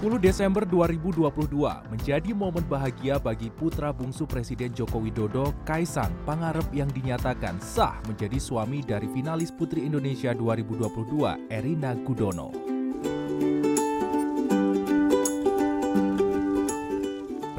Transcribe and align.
10 0.00 0.16
Desember 0.16 0.64
2022 0.64 1.28
menjadi 1.92 2.32
momen 2.32 2.64
bahagia 2.64 3.20
bagi 3.20 3.52
putra 3.52 3.92
bungsu 3.92 4.24
Presiden 4.24 4.72
Joko 4.72 4.96
Widodo, 4.96 5.52
Kaisang 5.68 6.08
Pangarep 6.24 6.64
yang 6.72 6.88
dinyatakan 6.88 7.60
sah 7.60 8.00
menjadi 8.08 8.40
suami 8.40 8.80
dari 8.80 9.04
finalis 9.12 9.52
Putri 9.52 9.84
Indonesia 9.84 10.32
2022, 10.32 11.52
Erina 11.52 11.92
Gudono. 11.92 12.48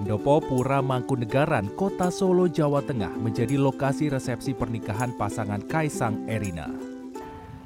Pendopo 0.01 0.41
Pura 0.41 0.81
Mangkunegaran, 0.81 1.77
Kota 1.77 2.09
Solo, 2.09 2.49
Jawa 2.49 2.81
Tengah 2.81 3.21
menjadi 3.21 3.53
lokasi 3.53 4.09
resepsi 4.09 4.57
pernikahan 4.57 5.13
pasangan 5.13 5.61
Kaisang 5.69 6.25
Erina. 6.25 6.90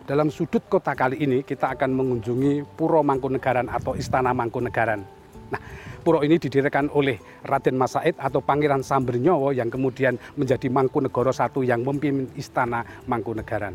Dalam 0.06 0.30
sudut 0.30 0.62
kota 0.70 0.94
kali 0.94 1.18
ini 1.18 1.42
kita 1.42 1.74
akan 1.74 1.90
mengunjungi 1.90 2.78
Puro 2.78 3.02
Mangkunegaran 3.02 3.66
atau 3.66 3.98
Istana 3.98 4.38
Mangkunegaran. 4.38 5.02
Nah, 5.50 5.58
puro 6.06 6.22
ini 6.22 6.38
didirikan 6.38 6.94
oleh 6.94 7.18
Raden 7.42 7.74
Mas 7.74 7.98
Said 7.98 8.14
atau 8.22 8.38
Pangeran 8.38 8.86
Sambernyowo 8.86 9.50
yang 9.50 9.74
kemudian 9.74 10.22
menjadi 10.38 10.70
Mangkunegoro 10.70 11.34
I 11.34 11.50
yang 11.66 11.82
memimpin 11.82 12.30
Istana 12.38 12.86
Mangkunegaran. 13.10 13.74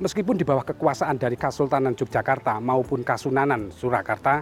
Meskipun 0.00 0.40
di 0.40 0.48
bawah 0.48 0.64
kekuasaan 0.64 1.20
dari 1.20 1.36
Kasultanan 1.36 1.92
Yogyakarta 1.92 2.56
maupun 2.64 3.04
Kasunanan 3.04 3.68
Surakarta, 3.68 4.40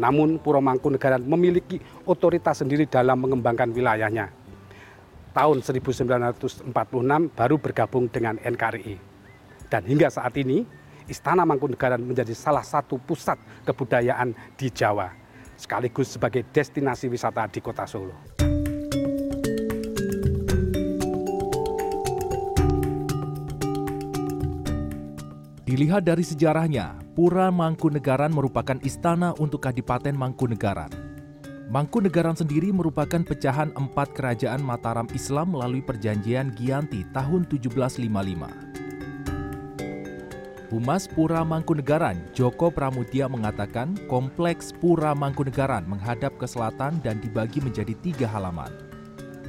namun 0.00 0.40
Puro 0.40 0.64
Mangkunegaran 0.64 1.28
memiliki 1.28 1.76
otoritas 2.08 2.64
sendiri 2.64 2.88
dalam 2.88 3.20
mengembangkan 3.20 3.68
wilayahnya. 3.68 4.32
Tahun 5.36 5.60
1946 5.60 6.72
baru 7.36 7.56
bergabung 7.60 8.08
dengan 8.08 8.40
NKRI. 8.40 9.15
Dan 9.66 9.82
hingga 9.86 10.10
saat 10.10 10.34
ini, 10.38 10.62
Istana 11.06 11.46
Mangkunegaran 11.46 12.02
menjadi 12.02 12.34
salah 12.34 12.66
satu 12.66 12.98
pusat 12.98 13.38
kebudayaan 13.62 14.34
di 14.58 14.74
Jawa, 14.74 15.14
sekaligus 15.54 16.18
sebagai 16.18 16.42
destinasi 16.50 17.06
wisata 17.06 17.46
di 17.46 17.62
kota 17.62 17.86
Solo. 17.86 18.34
Dilihat 25.66 26.06
dari 26.06 26.22
sejarahnya, 26.26 26.98
Pura 27.14 27.50
Mangkunegaran 27.54 28.34
merupakan 28.34 28.78
istana 28.82 29.34
untuk 29.38 29.62
Kadipaten 29.62 30.14
Mangkunegaran. 30.14 30.90
Mangkunegaran 31.66 32.38
sendiri 32.38 32.70
merupakan 32.70 33.22
pecahan 33.26 33.74
empat 33.74 34.14
kerajaan 34.14 34.62
Mataram 34.62 35.10
Islam 35.10 35.58
melalui 35.58 35.82
perjanjian 35.82 36.54
Gianti 36.54 37.02
tahun 37.10 37.50
1755. 37.50 38.85
Humas 40.76 41.08
Pura 41.08 41.40
Mangkunegaran, 41.40 42.20
Joko 42.36 42.68
Pramudia 42.68 43.32
mengatakan 43.32 43.96
kompleks 44.12 44.76
Pura 44.76 45.16
Mangkunegaran 45.16 45.88
menghadap 45.88 46.36
ke 46.36 46.44
selatan 46.44 47.00
dan 47.00 47.16
dibagi 47.24 47.64
menjadi 47.64 47.96
tiga 48.04 48.28
halaman. 48.28 48.68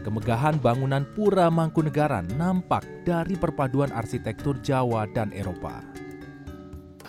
Kemegahan 0.07 0.55
bangunan 0.55 1.03
Pura 1.19 1.51
Mangkunegaran 1.51 2.31
nampak 2.39 2.87
dari 3.03 3.35
perpaduan 3.35 3.91
arsitektur 3.91 4.55
Jawa 4.63 5.03
dan 5.11 5.35
Eropa. 5.35 5.83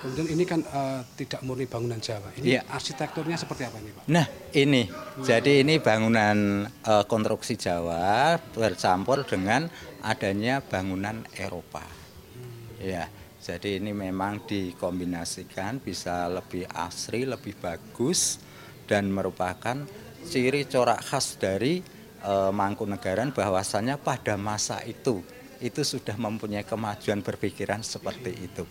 Kemudian 0.03 0.35
ini 0.35 0.43
kan 0.43 0.67
uh, 0.67 1.07
tidak 1.15 1.39
murni 1.47 1.71
bangunan 1.71 2.03
Jawa. 2.03 2.35
Ini 2.43 2.59
ya. 2.59 2.67
arsitekturnya 2.75 3.39
seperti 3.39 3.71
apa 3.71 3.79
ini, 3.79 4.03
Pak? 4.03 4.03
Nah, 4.11 4.27
ini. 4.51 4.83
Hmm. 4.91 5.23
Jadi 5.23 5.63
ini 5.63 5.79
bangunan 5.79 6.67
uh, 6.67 7.07
konstruksi 7.07 7.55
Jawa 7.55 8.35
bercampur 8.51 9.23
dengan 9.23 9.71
adanya 10.03 10.59
bangunan 10.59 11.23
Eropa. 11.39 11.87
Hmm. 11.87 12.83
Ya. 12.83 13.07
Jadi 13.39 13.79
ini 13.79 13.95
memang 13.95 14.43
dikombinasikan 14.43 15.79
bisa 15.79 16.27
lebih 16.27 16.67
asri, 16.75 17.23
lebih 17.23 17.55
bagus 17.63 18.43
dan 18.91 19.15
merupakan 19.15 19.87
ciri 20.27 20.67
corak 20.67 20.99
khas 21.07 21.39
dari 21.39 21.79
e, 22.19 22.33
Mangkunegaran 22.51 23.31
bahwasannya 23.31 23.95
pada 24.03 24.35
masa 24.35 24.83
itu 24.83 25.23
itu 25.63 25.83
sudah 25.83 26.15
mempunyai 26.19 26.67
kemajuan 26.67 27.23
berpikiran 27.23 27.83
seperti 27.83 28.33
itu. 28.35 28.67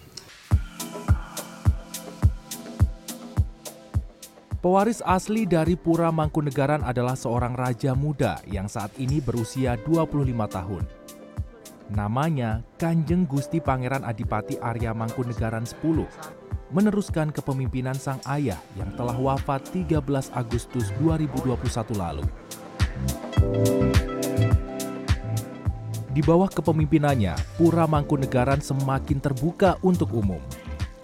Pewaris 4.57 5.00
asli 5.06 5.47
dari 5.47 5.79
Pura 5.79 6.11
Mangkunegaran 6.11 6.83
adalah 6.83 7.16
seorang 7.16 7.56
raja 7.56 7.95
muda 7.95 8.44
yang 8.50 8.67
saat 8.67 8.91
ini 9.00 9.23
berusia 9.23 9.79
25 9.79 10.27
tahun. 10.50 10.96
Namanya 11.87 12.67
Kanjeng 12.75 13.23
Gusti 13.23 13.63
Pangeran 13.63 14.03
Adipati 14.03 14.59
Arya 14.59 14.91
Mangkunegaran 14.91 15.63
10 15.63 16.03
meneruskan 16.67 17.31
kepemimpinan 17.31 17.95
sang 17.95 18.19
ayah 18.27 18.59
yang 18.75 18.91
telah 18.99 19.15
wafat 19.15 19.63
13 19.71 20.03
Agustus 20.35 20.91
2021 20.99 21.55
lalu. 21.95 22.27
Di 26.11 26.25
bawah 26.25 26.49
kepemimpinannya, 26.51 27.37
Pura 27.55 27.87
Mangkunegaran 27.87 28.59
semakin 28.59 29.21
terbuka 29.21 29.79
untuk 29.85 30.11
umum. 30.11 30.41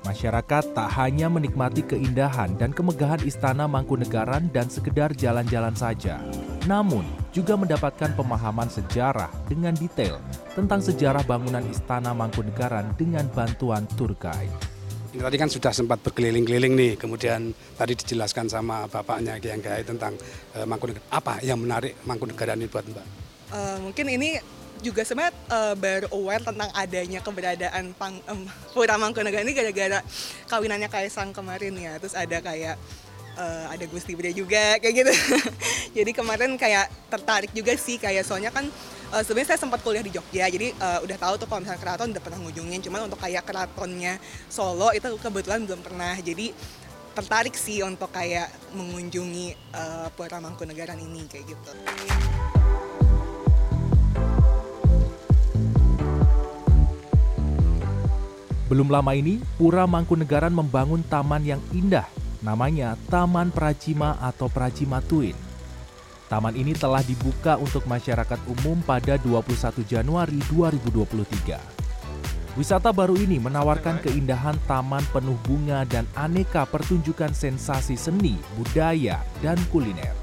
Masyarakat 0.03 0.75
tak 0.75 0.89
hanya 0.99 1.31
menikmati 1.31 1.79
keindahan 1.79 2.59
dan 2.59 2.75
kemegahan 2.75 3.23
istana 3.23 3.71
Mangkunegaran 3.71 4.51
dan 4.51 4.67
sekedar 4.67 5.15
jalan-jalan 5.15 5.71
saja, 5.79 6.19
namun 6.67 7.07
juga 7.33 7.57
mendapatkan 7.57 8.13
pemahaman 8.13 8.69
sejarah 8.69 9.33
dengan 9.49 9.73
detail 9.73 10.21
tentang 10.53 10.85
sejarah 10.85 11.25
bangunan 11.25 11.65
istana 11.65 12.13
Mangkunegaran 12.13 12.93
dengan 12.93 13.25
bantuan 13.33 13.89
tour 13.97 14.13
guide. 14.13 14.53
Ini 15.13 15.21
tadi 15.21 15.37
kan 15.37 15.49
sudah 15.49 15.73
sempat 15.73 16.01
berkeliling-keliling 16.05 16.73
nih, 16.73 16.93
kemudian 16.97 17.53
tadi 17.77 17.93
dijelaskan 17.97 18.49
sama 18.49 18.85
bapaknya 18.89 19.37
Kiai 19.41 19.61
Kiai 19.61 19.81
tentang 19.81 20.13
uh, 20.57 20.65
Mangkunegaran. 20.65 21.05
Apa 21.09 21.41
yang 21.41 21.57
menarik 21.57 21.97
Mangkunegaran 22.05 22.61
ini 22.61 22.69
buat 22.69 22.85
Mbak? 22.85 23.05
Uh, 23.53 23.77
mungkin 23.89 24.09
ini 24.13 24.37
juga 24.81 25.05
sebenarnya 25.05 25.33
uh, 25.53 25.73
baru 25.77 26.07
aware 26.13 26.43
tentang 26.43 26.69
adanya 26.73 27.19
keberadaan 27.21 27.93
pang, 27.93 28.17
um, 28.29 28.45
Pura 28.73 28.97
Mangkunegaran 28.97 29.45
ini 29.45 29.53
gara-gara 29.53 30.01
kawinannya 30.49 30.89
Kaisang 30.89 31.29
kemarin 31.33 31.77
ya. 31.77 31.97
Terus 31.97 32.13
ada 32.17 32.37
kayak 32.41 32.77
uh, 33.37 33.65
ada 33.69 33.85
Gusti 33.89 34.13
Bria 34.13 34.33
juga 34.33 34.77
kayak 34.81 34.93
gitu. 34.93 35.13
jadi 35.97 36.11
kemarin 36.13 36.55
kayak 36.57 36.89
tertarik 37.09 37.51
juga 37.53 37.73
sih 37.77 37.97
kayak 37.97 38.25
soalnya 38.25 38.49
kan 38.53 38.65
uh, 39.13 39.21
sebenarnya 39.21 39.53
saya 39.53 39.59
sempat 39.61 39.79
kuliah 39.85 40.01
di 40.01 40.13
Jogja. 40.13 40.49
Jadi 40.49 40.73
uh, 40.77 40.99
udah 41.05 41.17
tahu 41.17 41.33
tuh 41.41 41.47
kalau 41.49 41.61
misalnya 41.61 41.81
keraton 41.81 42.09
udah 42.13 42.23
pernah 42.23 42.39
ngunjungin. 42.41 42.79
Cuman 42.81 43.05
untuk 43.05 43.21
kayak 43.21 43.43
keratonnya 43.45 44.17
Solo 44.49 44.89
itu 44.93 45.07
kebetulan 45.21 45.65
belum 45.65 45.81
pernah. 45.85 46.17
Jadi 46.17 46.53
tertarik 47.13 47.53
sih 47.53 47.85
untuk 47.85 48.09
kayak 48.09 48.49
mengunjungi 48.73 49.53
uh, 49.77 50.09
Pura 50.17 50.41
Mangkunegaran 50.41 50.97
ini 50.97 51.29
kayak 51.29 51.45
gitu. 51.53 51.71
Belum 58.73 58.89
lama 58.89 59.13
ini, 59.13 59.37
Pura 59.61 59.85
Mangkunegaran 59.85 60.49
membangun 60.49 61.05
taman 61.05 61.45
yang 61.45 61.61
indah, 61.69 62.09
namanya 62.43 62.99
Taman 63.07 63.49
Pracima 63.49 64.19
atau 64.19 64.51
Pracima 64.51 64.99
Twin. 64.99 65.33
Taman 66.27 66.53
ini 66.53 66.75
telah 66.75 66.99
dibuka 67.01 67.55
untuk 67.55 67.87
masyarakat 67.87 68.37
umum 68.51 68.83
pada 68.83 69.15
21 69.17 69.81
Januari 69.87 70.37
2023. 70.51 71.57
Wisata 72.53 72.93
baru 72.93 73.17
ini 73.17 73.41
menawarkan 73.41 73.97
keindahan 74.05 74.53
taman 74.69 75.01
penuh 75.09 75.39
bunga 75.41 75.81
dan 75.89 76.05
aneka 76.13 76.69
pertunjukan 76.69 77.33
sensasi 77.33 77.97
seni, 77.97 78.37
budaya, 78.53 79.25
dan 79.41 79.57
kuliner. 79.73 80.13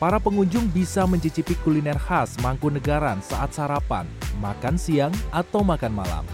Para 0.00 0.16
pengunjung 0.16 0.70
bisa 0.72 1.04
mencicipi 1.10 1.58
kuliner 1.60 1.98
khas 1.98 2.38
Mangkunegaran 2.40 3.18
saat 3.20 3.52
sarapan, 3.52 4.06
makan 4.40 4.78
siang, 4.80 5.12
atau 5.34 5.60
makan 5.60 5.92
malam 5.92 6.24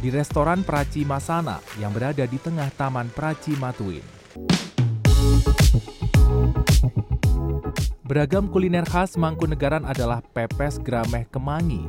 di 0.00 0.12
restoran 0.12 0.60
Praci 0.60 1.08
Masana 1.08 1.60
yang 1.80 1.92
berada 1.92 2.28
di 2.28 2.36
tengah 2.36 2.68
Taman 2.76 3.08
Praci 3.12 3.56
Matuin. 3.56 4.15
Beragam 8.06 8.48
kuliner 8.48 8.86
khas 8.86 9.18
Mangkunegaran 9.18 9.82
adalah 9.82 10.22
pepes 10.22 10.78
grameh 10.78 11.26
kemangi, 11.28 11.84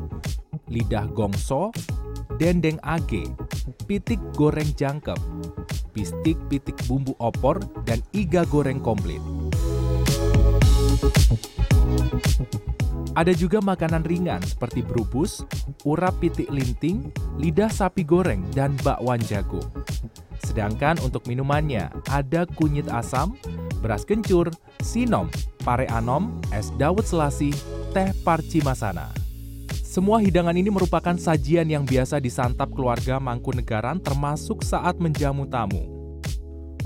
lidah 0.68 1.06
gongso, 1.13 1.69
dendeng 2.42 2.81
age, 2.81 3.30
pitik 3.86 4.19
goreng 4.34 4.68
jangkep, 4.74 5.16
pistik 5.94 6.36
pitik 6.50 6.75
bumbu 6.89 7.13
opor, 7.22 7.62
dan 7.86 8.01
iga 8.18 8.44
goreng 8.50 8.81
komplit. 8.81 9.22
Ada 13.18 13.34
juga 13.34 13.62
makanan 13.62 14.06
ringan 14.06 14.42
seperti 14.45 14.86
brubus, 14.86 15.42
urap 15.86 16.18
pitik 16.22 16.50
linting, 16.54 17.10
lidah 17.42 17.69
sapi 17.69 18.06
goreng, 18.06 18.45
dan 18.54 18.78
bakwan 18.86 19.18
jagung. 19.25 19.66
Sedangkan 20.48 20.96
untuk 21.04 21.28
minumannya 21.28 21.92
ada 22.08 22.48
kunyit 22.48 22.88
asam, 22.88 23.36
beras 23.84 24.08
kencur, 24.08 24.48
sinom, 24.80 25.28
pare 25.68 25.84
anom, 25.92 26.40
es 26.56 26.72
dawet 26.80 27.04
selasi, 27.04 27.52
teh 27.92 28.16
parci 28.24 28.64
masana. 28.64 29.12
Semua 29.84 30.24
hidangan 30.24 30.56
ini 30.56 30.72
merupakan 30.72 31.20
sajian 31.20 31.68
yang 31.68 31.84
biasa 31.84 32.24
disantap 32.24 32.72
keluarga 32.72 33.20
Mangkunegaran 33.20 34.00
termasuk 34.00 34.64
saat 34.64 34.96
menjamu 35.04 35.44
tamu. 35.52 35.84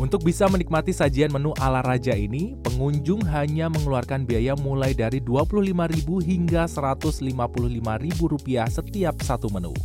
Untuk 0.01 0.25
bisa 0.25 0.49
menikmati 0.49 0.89
sajian 0.95 1.29
menu 1.29 1.53
ala 1.61 1.85
raja 1.85 2.17
ini, 2.17 2.57
pengunjung 2.65 3.21
hanya 3.29 3.69
mengeluarkan 3.69 4.25
biaya 4.25 4.57
mulai 4.57 4.97
dari 4.97 5.21
Rp25.000 5.21 6.09
hingga 6.25 6.65
Rp155.000 6.65 8.65
setiap 8.71 9.15
satu 9.21 9.53
menu. 9.53 9.75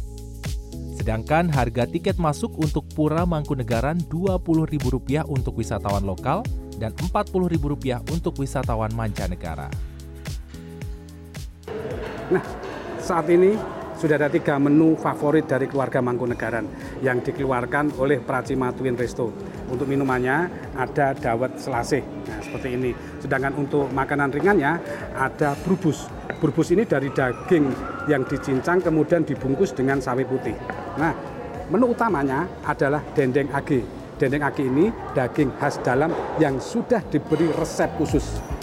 Sedangkan 1.07 1.47
harga 1.55 1.87
tiket 1.87 2.19
masuk 2.19 2.59
untuk 2.59 2.83
Pura 2.91 3.23
Mangkunegaran 3.23 4.03
Rp20.000 4.11 5.23
untuk 5.31 5.55
wisatawan 5.55 6.03
lokal 6.03 6.43
dan 6.83 6.91
Rp40.000 6.99 8.11
untuk 8.11 8.35
wisatawan 8.43 8.91
mancanegara. 8.91 9.71
Nah, 12.27 12.43
saat 12.99 13.31
ini 13.31 13.55
sudah 13.97 14.21
ada 14.21 14.29
tiga 14.29 14.61
menu 14.61 14.93
favorit 15.01 15.49
dari 15.49 15.65
keluarga 15.67 16.05
Mangkunegaran 16.05 16.69
yang 17.01 17.25
dikeluarkan 17.25 17.97
oleh 17.97 18.21
Pracima 18.21 18.69
Twin 18.77 18.93
Resto. 18.93 19.33
Untuk 19.67 19.89
minumannya 19.89 20.47
ada 20.77 21.17
dawet 21.17 21.59
selasih, 21.59 22.05
nah, 22.29 22.39
seperti 22.45 22.77
ini. 22.77 22.93
Sedangkan 23.19 23.57
untuk 23.57 23.91
makanan 23.91 24.31
ringannya 24.31 24.79
ada 25.17 25.57
brubus. 25.65 26.07
Brubus 26.39 26.71
ini 26.71 26.85
dari 26.85 27.09
daging 27.11 27.65
yang 28.07 28.23
dicincang 28.29 28.85
kemudian 28.85 29.25
dibungkus 29.25 29.73
dengan 29.73 29.99
sawi 29.99 30.23
putih. 30.29 30.55
Nah, 31.01 31.17
menu 31.73 31.97
utamanya 31.97 32.47
adalah 32.63 33.03
dendeng 33.17 33.51
age. 33.51 33.83
Dendeng 34.21 34.45
age 34.45 34.63
ini 34.65 34.93
daging 35.17 35.57
khas 35.57 35.81
dalam 35.81 36.13
yang 36.39 36.61
sudah 36.61 37.01
diberi 37.09 37.51
resep 37.57 37.91
khusus. 37.99 38.56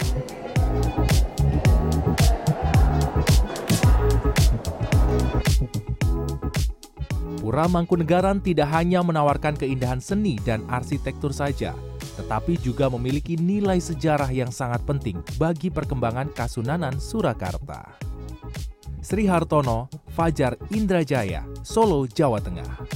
Pura 7.54 7.70
Mangkunegaran 7.70 8.42
tidak 8.42 8.66
hanya 8.74 8.98
menawarkan 8.98 9.54
keindahan 9.54 10.02
seni 10.02 10.42
dan 10.42 10.66
arsitektur 10.66 11.30
saja, 11.30 11.70
tetapi 12.18 12.58
juga 12.58 12.90
memiliki 12.90 13.38
nilai 13.38 13.78
sejarah 13.78 14.26
yang 14.34 14.50
sangat 14.50 14.82
penting 14.82 15.22
bagi 15.38 15.70
perkembangan 15.70 16.34
Kasunanan 16.34 16.98
Surakarta. 16.98 17.94
Sri 18.98 19.30
Hartono, 19.30 19.86
Fajar 20.18 20.58
Indrajaya, 20.74 21.46
Solo, 21.62 22.10
Jawa 22.10 22.42
Tengah. 22.42 22.90